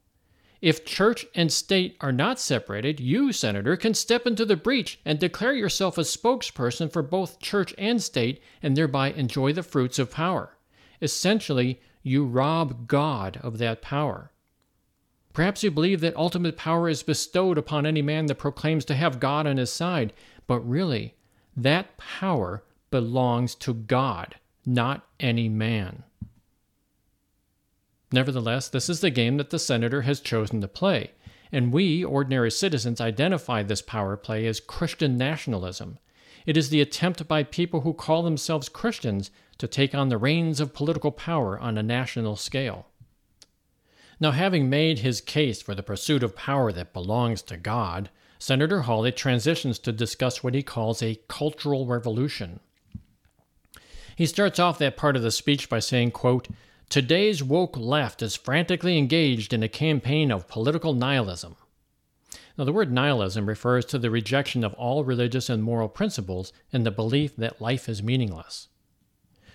If 0.61 0.85
church 0.85 1.25
and 1.33 1.51
state 1.51 1.97
are 2.01 2.11
not 2.11 2.39
separated, 2.39 2.99
you, 2.99 3.31
Senator, 3.31 3.75
can 3.75 3.95
step 3.95 4.27
into 4.27 4.45
the 4.45 4.55
breach 4.55 4.99
and 5.03 5.17
declare 5.17 5.53
yourself 5.53 5.97
a 5.97 6.01
spokesperson 6.01 6.91
for 6.91 7.01
both 7.01 7.39
church 7.39 7.73
and 7.79 8.01
state 8.01 8.41
and 8.61 8.77
thereby 8.77 9.11
enjoy 9.11 9.53
the 9.53 9.63
fruits 9.63 9.97
of 9.97 10.11
power. 10.11 10.55
Essentially, 11.01 11.81
you 12.03 12.25
rob 12.25 12.87
God 12.87 13.39
of 13.41 13.57
that 13.57 13.81
power. 13.81 14.31
Perhaps 15.33 15.63
you 15.63 15.71
believe 15.71 16.01
that 16.01 16.15
ultimate 16.15 16.57
power 16.57 16.87
is 16.87 17.01
bestowed 17.01 17.57
upon 17.57 17.85
any 17.87 18.03
man 18.03 18.27
that 18.27 18.35
proclaims 18.35 18.85
to 18.85 18.95
have 18.95 19.19
God 19.19 19.47
on 19.47 19.57
his 19.57 19.71
side, 19.71 20.13
but 20.45 20.59
really, 20.59 21.15
that 21.57 21.97
power 21.97 22.63
belongs 22.91 23.55
to 23.55 23.73
God, 23.73 24.35
not 24.65 25.07
any 25.19 25.49
man. 25.49 26.03
Nevertheless, 28.11 28.67
this 28.67 28.89
is 28.89 28.99
the 28.99 29.09
game 29.09 29.37
that 29.37 29.51
the 29.51 29.59
senator 29.59 30.01
has 30.01 30.19
chosen 30.19 30.59
to 30.61 30.67
play, 30.67 31.11
and 31.51 31.71
we, 31.71 32.03
ordinary 32.03 32.51
citizens, 32.51 32.99
identify 32.99 33.63
this 33.63 33.81
power 33.81 34.17
play 34.17 34.45
as 34.47 34.59
Christian 34.59 35.17
nationalism. 35.17 35.97
It 36.45 36.57
is 36.57 36.69
the 36.69 36.81
attempt 36.81 37.27
by 37.27 37.43
people 37.43 37.81
who 37.81 37.93
call 37.93 38.23
themselves 38.23 38.67
Christians 38.67 39.31
to 39.59 39.67
take 39.67 39.93
on 39.93 40.09
the 40.09 40.17
reins 40.17 40.59
of 40.59 40.73
political 40.73 41.11
power 41.11 41.57
on 41.59 41.77
a 41.77 41.83
national 41.83 42.35
scale. 42.35 42.87
Now, 44.19 44.31
having 44.31 44.69
made 44.69 44.99
his 44.99 45.21
case 45.21 45.61
for 45.61 45.73
the 45.73 45.83
pursuit 45.83 46.23
of 46.23 46.35
power 46.35 46.71
that 46.71 46.93
belongs 46.93 47.41
to 47.43 47.57
God, 47.57 48.09
Senator 48.37 48.81
Hawley 48.81 49.11
transitions 49.11 49.79
to 49.79 49.91
discuss 49.91 50.43
what 50.43 50.55
he 50.55 50.63
calls 50.63 51.01
a 51.01 51.19
cultural 51.27 51.85
revolution. 51.85 52.59
He 54.15 54.25
starts 54.25 54.59
off 54.59 54.79
that 54.79 54.97
part 54.97 55.15
of 55.15 55.21
the 55.21 55.31
speech 55.31 55.69
by 55.69 55.79
saying, 55.79 56.11
quote, 56.11 56.47
Today's 56.91 57.41
woke 57.41 57.77
left 57.77 58.21
is 58.21 58.36
frantically 58.36 58.98
engaged 58.98 59.53
in 59.53 59.63
a 59.63 59.69
campaign 59.69 60.29
of 60.29 60.50
political 60.50 60.93
nihilism. 60.93 61.55
Now, 62.57 62.65
the 62.65 62.74
word 62.74 62.91
nihilism 62.91 63.45
refers 63.45 63.86
to 63.86 63.98
the 63.98 64.12
rejection 64.12 64.65
of 64.65 64.74
all 64.74 65.05
religious 65.05 65.50
and 65.50 65.63
moral 65.63 65.88
principles 65.88 66.51
and 66.74 66.86
the 66.86 66.91
belief 66.91 67.33
that 67.38 67.62
life 67.62 67.88
is 67.88 68.03
meaningless. 68.03 68.67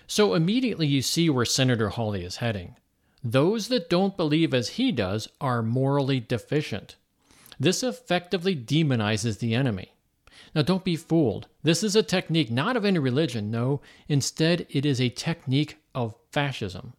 So, 0.06 0.32
immediately 0.32 0.86
you 0.86 1.02
see 1.02 1.28
where 1.28 1.44
Senator 1.44 1.90
Hawley 1.90 2.24
is 2.24 2.36
heading. 2.36 2.76
Those 3.22 3.68
that 3.68 3.90
don't 3.90 4.16
believe 4.16 4.54
as 4.54 4.70
he 4.70 4.90
does 4.90 5.28
are 5.38 5.62
morally 5.62 6.20
deficient. 6.20 6.96
This 7.60 7.82
effectively 7.82 8.56
demonizes 8.56 9.40
the 9.40 9.54
enemy. 9.54 9.92
Now, 10.54 10.62
don't 10.62 10.84
be 10.84 10.96
fooled. 10.96 11.48
This 11.62 11.82
is 11.82 11.96
a 11.96 12.02
technique 12.02 12.50
not 12.50 12.78
of 12.78 12.86
any 12.86 12.98
religion, 12.98 13.50
no, 13.50 13.82
instead, 14.08 14.66
it 14.70 14.86
is 14.86 15.02
a 15.02 15.10
technique 15.10 15.76
of 15.94 16.14
fascism. 16.30 16.94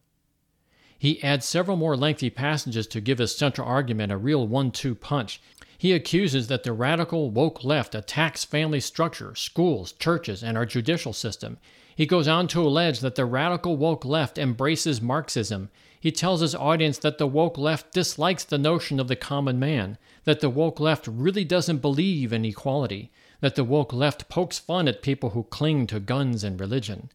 He 0.98 1.22
adds 1.22 1.46
several 1.46 1.76
more 1.76 1.96
lengthy 1.96 2.28
passages 2.28 2.88
to 2.88 3.00
give 3.00 3.18
his 3.18 3.36
central 3.36 3.68
argument 3.68 4.10
a 4.10 4.16
real 4.16 4.46
one 4.46 4.72
two 4.72 4.96
punch. 4.96 5.40
He 5.78 5.92
accuses 5.92 6.48
that 6.48 6.64
the 6.64 6.72
radical 6.72 7.30
woke 7.30 7.62
left 7.62 7.94
attacks 7.94 8.44
family 8.44 8.80
structure, 8.80 9.36
schools, 9.36 9.92
churches, 9.92 10.42
and 10.42 10.58
our 10.58 10.66
judicial 10.66 11.12
system. 11.12 11.58
He 11.94 12.04
goes 12.04 12.26
on 12.26 12.48
to 12.48 12.62
allege 12.62 12.98
that 12.98 13.14
the 13.14 13.24
radical 13.24 13.76
woke 13.76 14.04
left 14.04 14.38
embraces 14.38 15.00
Marxism. 15.00 15.70
He 16.00 16.10
tells 16.10 16.40
his 16.40 16.54
audience 16.54 16.98
that 16.98 17.18
the 17.18 17.28
woke 17.28 17.56
left 17.56 17.92
dislikes 17.92 18.42
the 18.42 18.58
notion 18.58 18.98
of 18.98 19.06
the 19.06 19.16
common 19.16 19.60
man, 19.60 19.98
that 20.24 20.40
the 20.40 20.50
woke 20.50 20.80
left 20.80 21.06
really 21.06 21.44
doesn't 21.44 21.78
believe 21.78 22.32
in 22.32 22.44
equality, 22.44 23.12
that 23.40 23.54
the 23.54 23.64
woke 23.64 23.92
left 23.92 24.28
pokes 24.28 24.58
fun 24.58 24.88
at 24.88 25.02
people 25.02 25.30
who 25.30 25.44
cling 25.44 25.86
to 25.86 26.00
guns 26.00 26.42
and 26.42 26.58
religion. 26.58 27.08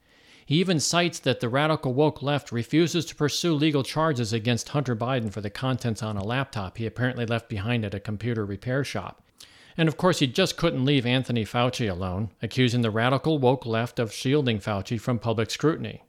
He 0.45 0.59
even 0.59 0.79
cites 0.79 1.19
that 1.19 1.39
the 1.39 1.49
radical 1.49 1.93
woke 1.93 2.21
left 2.21 2.51
refuses 2.51 3.05
to 3.05 3.15
pursue 3.15 3.53
legal 3.53 3.83
charges 3.83 4.33
against 4.33 4.69
Hunter 4.69 4.95
Biden 4.95 5.31
for 5.31 5.41
the 5.41 5.49
contents 5.49 6.03
on 6.03 6.17
a 6.17 6.23
laptop 6.23 6.77
he 6.77 6.85
apparently 6.85 7.25
left 7.25 7.47
behind 7.47 7.85
at 7.85 7.93
a 7.93 7.99
computer 7.99 8.45
repair 8.45 8.83
shop. 8.83 9.23
And 9.77 9.87
of 9.87 9.97
course, 9.97 10.19
he 10.19 10.27
just 10.27 10.57
couldn't 10.57 10.85
leave 10.85 11.05
Anthony 11.05 11.45
Fauci 11.45 11.89
alone, 11.89 12.29
accusing 12.41 12.81
the 12.81 12.91
radical 12.91 13.39
woke 13.39 13.65
left 13.65 13.99
of 13.99 14.13
shielding 14.13 14.59
Fauci 14.59 14.99
from 14.99 15.17
public 15.17 15.49
scrutiny. 15.49 16.03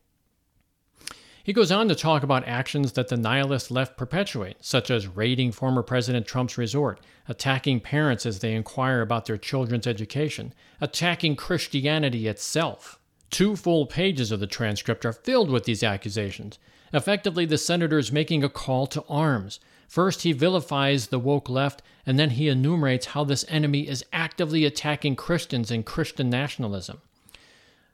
He 1.42 1.52
goes 1.52 1.70
on 1.70 1.88
to 1.88 1.94
talk 1.94 2.22
about 2.22 2.48
actions 2.48 2.92
that 2.92 3.08
the 3.08 3.18
nihilist 3.18 3.70
left 3.70 3.98
perpetuate, 3.98 4.56
such 4.64 4.90
as 4.90 5.06
raiding 5.06 5.52
former 5.52 5.82
President 5.82 6.26
Trump's 6.26 6.56
resort, 6.56 7.00
attacking 7.28 7.80
parents 7.80 8.24
as 8.24 8.38
they 8.38 8.54
inquire 8.54 9.02
about 9.02 9.26
their 9.26 9.36
children's 9.36 9.86
education, 9.86 10.54
attacking 10.80 11.36
Christianity 11.36 12.26
itself. 12.28 12.98
Two 13.34 13.56
full 13.56 13.86
pages 13.86 14.30
of 14.30 14.38
the 14.38 14.46
transcript 14.46 15.04
are 15.04 15.12
filled 15.12 15.50
with 15.50 15.64
these 15.64 15.82
accusations. 15.82 16.56
Effectively, 16.92 17.44
the 17.44 17.58
senator 17.58 17.98
is 17.98 18.12
making 18.12 18.44
a 18.44 18.48
call 18.48 18.86
to 18.86 19.02
arms. 19.08 19.58
First, 19.88 20.22
he 20.22 20.30
vilifies 20.30 21.08
the 21.08 21.18
woke 21.18 21.48
left, 21.48 21.82
and 22.06 22.16
then 22.16 22.30
he 22.30 22.48
enumerates 22.48 23.06
how 23.06 23.24
this 23.24 23.44
enemy 23.48 23.88
is 23.88 24.04
actively 24.12 24.64
attacking 24.64 25.16
Christians 25.16 25.72
and 25.72 25.84
Christian 25.84 26.30
nationalism. 26.30 27.00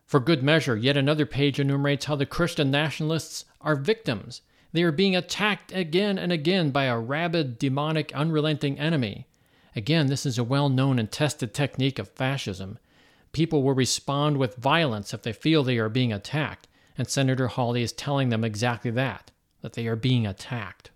For 0.05 0.21
good 0.21 0.43
measure, 0.43 0.77
yet 0.77 0.99
another 0.99 1.25
page 1.25 1.59
enumerates 1.59 2.05
how 2.05 2.17
the 2.17 2.27
Christian 2.27 2.71
nationalists 2.71 3.47
are 3.63 3.77
victims. 3.77 4.43
They 4.75 4.83
are 4.83 4.93
being 4.93 5.17
attacked 5.17 5.73
again 5.73 6.19
and 6.19 6.33
again 6.33 6.71
by 6.71 6.85
a 6.85 6.99
rabid, 6.99 7.59
demonic, 7.59 8.15
unrelenting 8.15 8.79
enemy. 8.79 9.27
Again, 9.75 10.09
this 10.09 10.27
is 10.27 10.37
a 10.37 10.45
well 10.45 10.69
known 10.69 10.99
and 10.99 11.11
tested 11.11 11.55
technique 11.55 11.99
of 11.99 12.11
fascism. 12.11 12.79
People 13.33 13.63
will 13.63 13.75
respond 13.75 14.37
with 14.37 14.57
violence 14.57 15.15
if 15.15 15.23
they 15.23 15.33
feel 15.33 15.63
they 15.63 15.79
are 15.79 15.89
being 15.89 16.13
attacked, 16.13 16.67
and 16.99 17.09
Senator 17.09 17.49
Hawley 17.49 17.83
is 17.83 17.93
telling 17.93 18.29
them 18.29 18.45
exactly 18.45 18.91
that, 18.93 19.31
that 19.63 19.75
they 19.75 19.87
are 19.87 19.97
being 19.97 20.27
attacked. 20.27 20.91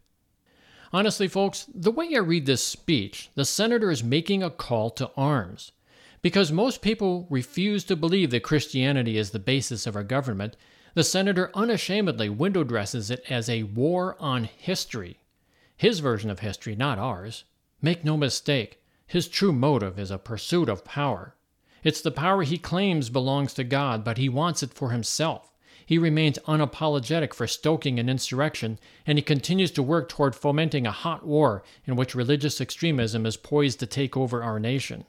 Honestly, 0.92 1.26
folks, 1.26 1.66
the 1.74 1.90
way 1.90 2.10
I 2.14 2.18
read 2.18 2.46
this 2.46 2.64
speech, 2.64 3.30
the 3.34 3.44
senator 3.44 3.90
is 3.90 4.04
making 4.04 4.42
a 4.42 4.50
call 4.50 4.90
to 4.90 5.10
arms. 5.16 5.72
Because 6.22 6.52
most 6.52 6.82
people 6.82 7.26
refuse 7.28 7.84
to 7.84 7.96
believe 7.96 8.30
that 8.30 8.44
Christianity 8.44 9.18
is 9.18 9.30
the 9.30 9.38
basis 9.38 9.86
of 9.86 9.96
our 9.96 10.04
government, 10.04 10.56
the 10.94 11.02
senator 11.02 11.50
unashamedly 11.52 12.28
window 12.28 12.62
dresses 12.62 13.10
it 13.10 13.24
as 13.28 13.48
a 13.48 13.64
war 13.64 14.16
on 14.20 14.44
history. 14.44 15.18
His 15.76 15.98
version 15.98 16.30
of 16.30 16.38
history, 16.38 16.76
not 16.76 16.98
ours. 16.98 17.44
Make 17.82 18.04
no 18.04 18.16
mistake, 18.16 18.80
his 19.06 19.28
true 19.28 19.52
motive 19.52 19.98
is 19.98 20.10
a 20.10 20.18
pursuit 20.18 20.68
of 20.68 20.84
power. 20.84 21.34
It's 21.84 22.00
the 22.00 22.10
power 22.10 22.42
he 22.42 22.56
claims 22.56 23.10
belongs 23.10 23.52
to 23.54 23.62
God, 23.62 24.02
but 24.02 24.16
he 24.16 24.28
wants 24.28 24.62
it 24.62 24.72
for 24.72 24.90
himself. 24.90 25.52
He 25.86 25.98
remains 25.98 26.38
unapologetic 26.46 27.34
for 27.34 27.46
stoking 27.46 27.98
an 27.98 28.08
insurrection, 28.08 28.78
and 29.06 29.18
he 29.18 29.22
continues 29.22 29.70
to 29.72 29.82
work 29.82 30.08
toward 30.08 30.34
fomenting 30.34 30.86
a 30.86 30.90
hot 30.90 31.26
war 31.26 31.62
in 31.84 31.94
which 31.94 32.14
religious 32.14 32.58
extremism 32.58 33.26
is 33.26 33.36
poised 33.36 33.80
to 33.80 33.86
take 33.86 34.16
over 34.16 34.42
our 34.42 34.58
nation. 34.58 35.04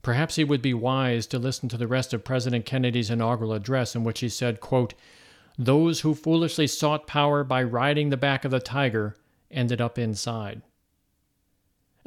Perhaps 0.00 0.36
he 0.36 0.44
would 0.44 0.62
be 0.62 0.74
wise 0.74 1.26
to 1.26 1.40
listen 1.40 1.68
to 1.70 1.76
the 1.76 1.88
rest 1.88 2.14
of 2.14 2.22
President 2.22 2.64
Kennedy's 2.64 3.10
inaugural 3.10 3.52
address, 3.52 3.96
in 3.96 4.04
which 4.04 4.20
he 4.20 4.28
said, 4.28 4.60
quote, 4.60 4.94
Those 5.58 6.00
who 6.00 6.14
foolishly 6.14 6.68
sought 6.68 7.08
power 7.08 7.42
by 7.42 7.64
riding 7.64 8.10
the 8.10 8.16
back 8.16 8.44
of 8.44 8.52
the 8.52 8.60
tiger 8.60 9.16
ended 9.50 9.80
up 9.80 9.98
inside. 9.98 10.62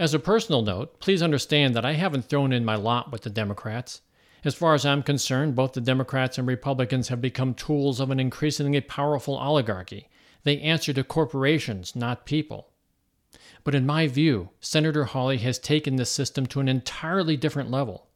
As 0.02 0.16
a 0.16 0.20
personal 0.20 0.64
note, 0.64 1.00
please 1.00 1.22
understand 1.22 1.76
that 1.76 1.86
I 1.86 1.94
haven't 1.94 2.26
thrown 2.26 2.52
in 2.52 2.66
my 2.66 2.74
lot 2.74 3.12
with 3.12 3.22
the 3.22 3.30
Democrats. 3.30 4.02
As 4.44 4.56
far 4.56 4.74
as 4.74 4.84
I'm 4.84 5.04
concerned, 5.04 5.56
both 5.56 5.74
the 5.74 5.80
Democrats 5.80 6.40
and 6.40 6.48
Republicans 6.48 7.10
have 7.10 7.22
become 7.22 7.54
tools 7.54 8.00
of 8.00 8.10
an 8.10 8.20
increasingly 8.20 8.82
powerful 8.82 9.38
oligarchy. 9.38 10.10
They 10.42 10.60
answer 10.60 10.92
to 10.92 11.04
corporations, 11.04 11.96
not 11.96 12.26
people. 12.26 12.70
But 13.64 13.76
in 13.76 13.86
my 13.86 14.08
view, 14.08 14.50
Senator 14.60 15.04
Hawley 15.04 15.38
has 15.38 15.60
taken 15.60 15.98
this 15.98 16.10
system 16.10 16.48
to 16.48 16.60
an 16.60 16.68
entirely 16.68 17.38
different 17.38 17.70
level. 17.70 18.08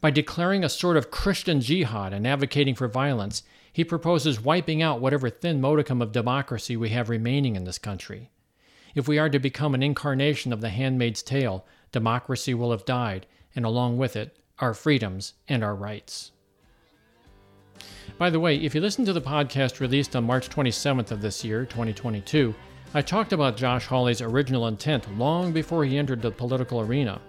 By 0.00 0.12
declaring 0.12 0.62
a 0.62 0.68
sort 0.68 0.96
of 0.96 1.10
Christian 1.10 1.60
jihad 1.60 2.12
and 2.12 2.28
advocating 2.28 2.76
for 2.76 2.86
violence, 2.86 3.42
he 3.72 3.82
proposes 3.82 4.40
wiping 4.40 4.82
out 4.82 5.00
whatever 5.00 5.30
thin 5.30 5.60
modicum 5.60 6.00
of 6.00 6.12
democracy 6.12 6.76
we 6.76 6.90
have 6.90 7.08
remaining 7.08 7.56
in 7.56 7.64
this 7.64 7.78
country. 7.78 8.30
If 8.94 9.08
we 9.08 9.18
are 9.18 9.28
to 9.28 9.38
become 9.38 9.74
an 9.74 9.82
incarnation 9.82 10.52
of 10.52 10.60
the 10.60 10.70
handmaid's 10.70 11.22
tale, 11.22 11.64
democracy 11.92 12.54
will 12.54 12.70
have 12.70 12.84
died, 12.84 13.26
and 13.54 13.64
along 13.64 13.98
with 13.98 14.16
it, 14.16 14.36
our 14.58 14.74
freedoms 14.74 15.34
and 15.48 15.62
our 15.62 15.74
rights. 15.74 16.32
By 18.16 18.30
the 18.30 18.40
way, 18.40 18.56
if 18.56 18.74
you 18.74 18.80
listen 18.80 19.04
to 19.04 19.12
the 19.12 19.20
podcast 19.20 19.80
released 19.80 20.16
on 20.16 20.24
March 20.24 20.48
27th 20.48 21.10
of 21.10 21.20
this 21.20 21.44
year, 21.44 21.64
2022, 21.64 22.54
I 22.94 23.02
talked 23.02 23.32
about 23.32 23.56
Josh 23.56 23.86
Hawley's 23.86 24.22
original 24.22 24.66
intent 24.66 25.18
long 25.18 25.52
before 25.52 25.84
he 25.84 25.98
entered 25.98 26.22
the 26.22 26.30
political 26.30 26.80
arena. 26.80 27.20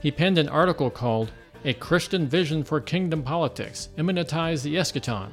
He 0.00 0.10
penned 0.10 0.38
an 0.38 0.48
article 0.48 0.90
called 0.90 1.30
A 1.64 1.74
Christian 1.74 2.26
Vision 2.26 2.64
for 2.64 2.80
Kingdom 2.80 3.22
Politics 3.22 3.90
Immanentize 3.98 4.62
the 4.62 4.76
Eschaton. 4.76 5.30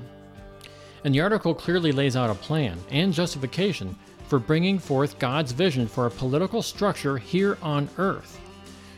And 1.03 1.15
the 1.15 1.22
article 1.22 1.55
clearly 1.55 1.91
lays 1.91 2.15
out 2.15 2.29
a 2.29 2.36
plan 2.36 2.77
and 2.91 3.13
justification 3.13 3.98
for 4.29 4.39
bringing 4.39 4.77
forth 4.77 5.19
God's 5.19 5.51
vision 5.51 5.88
for 5.88 6.05
a 6.05 6.12
political 6.12 6.62
structure 6.62 7.17
here 7.17 7.57
on 7.63 7.89
earth. 7.98 8.39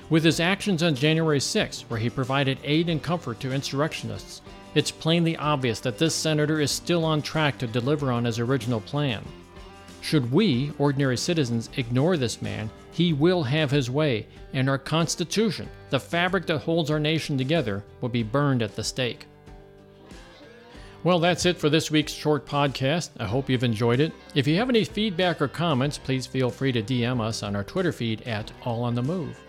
With 0.09 0.25
his 0.25 0.41
actions 0.41 0.83
on 0.83 0.93
January 0.93 1.39
6, 1.39 1.83
where 1.83 1.99
he 1.99 2.09
provided 2.09 2.57
aid 2.65 2.89
and 2.89 3.01
comfort 3.01 3.39
to 3.39 3.53
insurrectionists, 3.53 4.41
it's 4.75 4.91
plainly 4.91 5.37
obvious 5.37 5.79
that 5.79 5.97
this 5.97 6.13
senator 6.13 6.59
is 6.59 6.69
still 6.69 7.05
on 7.05 7.21
track 7.21 7.57
to 7.59 7.67
deliver 7.67 8.11
on 8.11 8.25
his 8.25 8.39
original 8.39 8.81
plan. 8.81 9.23
Should 10.01 10.31
we, 10.31 10.73
ordinary 10.77 11.15
citizens, 11.15 11.69
ignore 11.77 12.17
this 12.17 12.41
man, 12.41 12.69
he 12.91 13.13
will 13.13 13.43
have 13.43 13.71
his 13.71 13.89
way, 13.89 14.27
and 14.51 14.69
our 14.69 14.77
Constitution, 14.77 15.69
the 15.91 15.99
fabric 15.99 16.45
that 16.47 16.59
holds 16.59 16.91
our 16.91 16.99
nation 16.99 17.37
together, 17.37 17.83
will 18.01 18.09
be 18.09 18.23
burned 18.23 18.61
at 18.61 18.75
the 18.75 18.83
stake. 18.83 19.27
Well, 21.03 21.17
that's 21.17 21.47
it 21.47 21.57
for 21.57 21.67
this 21.67 21.89
week's 21.89 22.13
short 22.13 22.45
podcast. 22.45 23.09
I 23.19 23.25
hope 23.25 23.49
you've 23.49 23.63
enjoyed 23.63 23.99
it. 23.99 24.13
If 24.35 24.45
you 24.45 24.57
have 24.57 24.69
any 24.69 24.83
feedback 24.83 25.41
or 25.41 25.47
comments, 25.47 25.97
please 25.97 26.27
feel 26.27 26.51
free 26.51 26.71
to 26.73 26.83
DM 26.83 27.19
us 27.19 27.41
on 27.41 27.55
our 27.55 27.63
Twitter 27.63 27.91
feed 27.91 28.21
at 28.27 28.51
All 28.65 28.83
on 28.83 28.93
the 28.93 29.01
Move. 29.01 29.39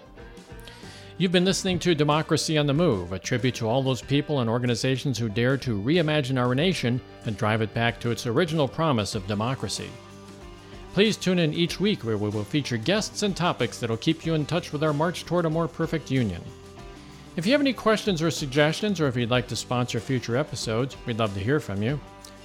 You've 1.19 1.31
been 1.31 1.45
listening 1.45 1.79
to 1.81 1.95
Democracy 1.95 2.57
on 2.57 2.67
the 2.67 2.73
Move, 2.73 3.13
a 3.13 3.19
tribute 3.19 3.55
to 3.57 3.69
all 3.69 3.83
those 3.83 4.01
people 4.01 4.41
and 4.41 4.49
organizations 4.49 5.19
who 5.19 5.29
dare 5.29 5.59
to 5.59 5.79
reimagine 5.79 6.41
our 6.41 6.55
nation 6.55 7.03
and 7.27 7.37
drive 7.37 7.61
it 7.61 7.75
back 7.75 8.01
to 8.01 8.11
its 8.11 8.27
original 8.27 8.67
promise 8.67 9.15
of 9.15 9.27
democracy. 9.27 9.91
Please 10.95 11.19
tune 11.19 11.39
in 11.39 11.53
each 11.53 11.79
week 11.79 12.03
where 12.03 12.17
we 12.17 12.31
will 12.31 12.45
feature 12.45 12.79
guests 12.79 13.25
and 13.25 13.37
topics 13.37 13.79
that 13.79 13.91
will 13.91 13.99
keep 13.99 14.25
you 14.25 14.33
in 14.33 14.47
touch 14.47 14.73
with 14.73 14.83
our 14.83 14.95
march 14.95 15.27
toward 15.27 15.45
a 15.45 15.51
more 15.51 15.69
perfect 15.69 16.11
union. 16.11 16.43
If 17.35 17.47
you 17.47 17.53
have 17.53 17.63
any 17.63 17.73
questions 17.73 18.21
or 18.21 18.31
suggestions, 18.31 19.01
or 19.01 19.07
if 19.07 19.17
you'd 19.17 19.31
like 19.31 19.49
to 19.49 19.57
sponsor 19.57 20.01
future 20.01 20.37
episodes, 20.37 20.97
we'd 21.07 21.19
love 21.19 21.33
to 21.33 21.41
hear 21.41 21.61
from 21.61 21.83
you. 21.83 21.99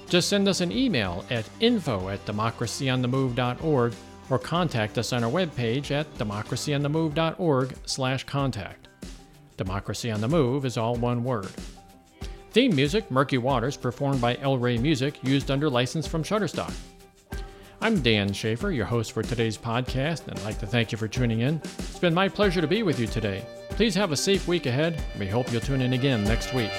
Just 0.07 0.29
send 0.29 0.47
us 0.47 0.61
an 0.61 0.71
email 0.71 1.25
at 1.29 1.49
info 1.59 2.07
at 2.07 2.25
democracyonthemove.org 2.25 3.93
or 4.29 4.39
contact 4.39 4.97
us 4.97 5.11
on 5.11 5.25
our 5.25 5.29
webpage 5.31 5.91
at 5.91 6.11
democracyonthemove.org 6.17 7.75
slash 7.85 8.23
contact. 8.23 8.87
Democracy 9.57 10.09
on 10.09 10.21
the 10.21 10.27
Move 10.27 10.63
is 10.65 10.77
all 10.77 10.95
one 10.95 11.21
word. 11.23 11.49
Theme 12.51 12.73
music, 12.73 13.11
Murky 13.11 13.37
Waters, 13.37 13.75
performed 13.75 14.21
by 14.21 14.37
El 14.37 14.57
Rey 14.57 14.77
Music, 14.77 15.21
used 15.21 15.51
under 15.51 15.69
license 15.69 16.07
from 16.07 16.23
Shutterstock. 16.23 16.73
I'm 17.79 18.01
Dan 18.01 18.33
Schaefer, 18.33 18.71
your 18.71 18.87
host 18.87 19.11
for 19.11 19.21
today's 19.21 19.55
podcast, 19.55 20.27
and 20.27 20.37
I'd 20.39 20.43
like 20.45 20.57
to 20.59 20.65
thank 20.65 20.91
you 20.91 20.97
for 20.97 21.07
tuning 21.07 21.41
in. 21.41 21.61
It's 21.77 21.99
been 21.99 22.13
my 22.13 22.27
pleasure 22.27 22.59
to 22.59 22.67
be 22.67 22.81
with 22.81 22.99
you 22.99 23.05
today. 23.05 23.45
Please 23.69 23.93
have 23.93 24.11
a 24.11 24.17
safe 24.17 24.47
week 24.47 24.65
ahead, 24.65 24.99
and 25.11 25.19
we 25.19 25.27
hope 25.27 25.51
you'll 25.51 25.61
tune 25.61 25.81
in 25.81 25.93
again 25.93 26.23
next 26.23 26.55
week. 26.55 26.71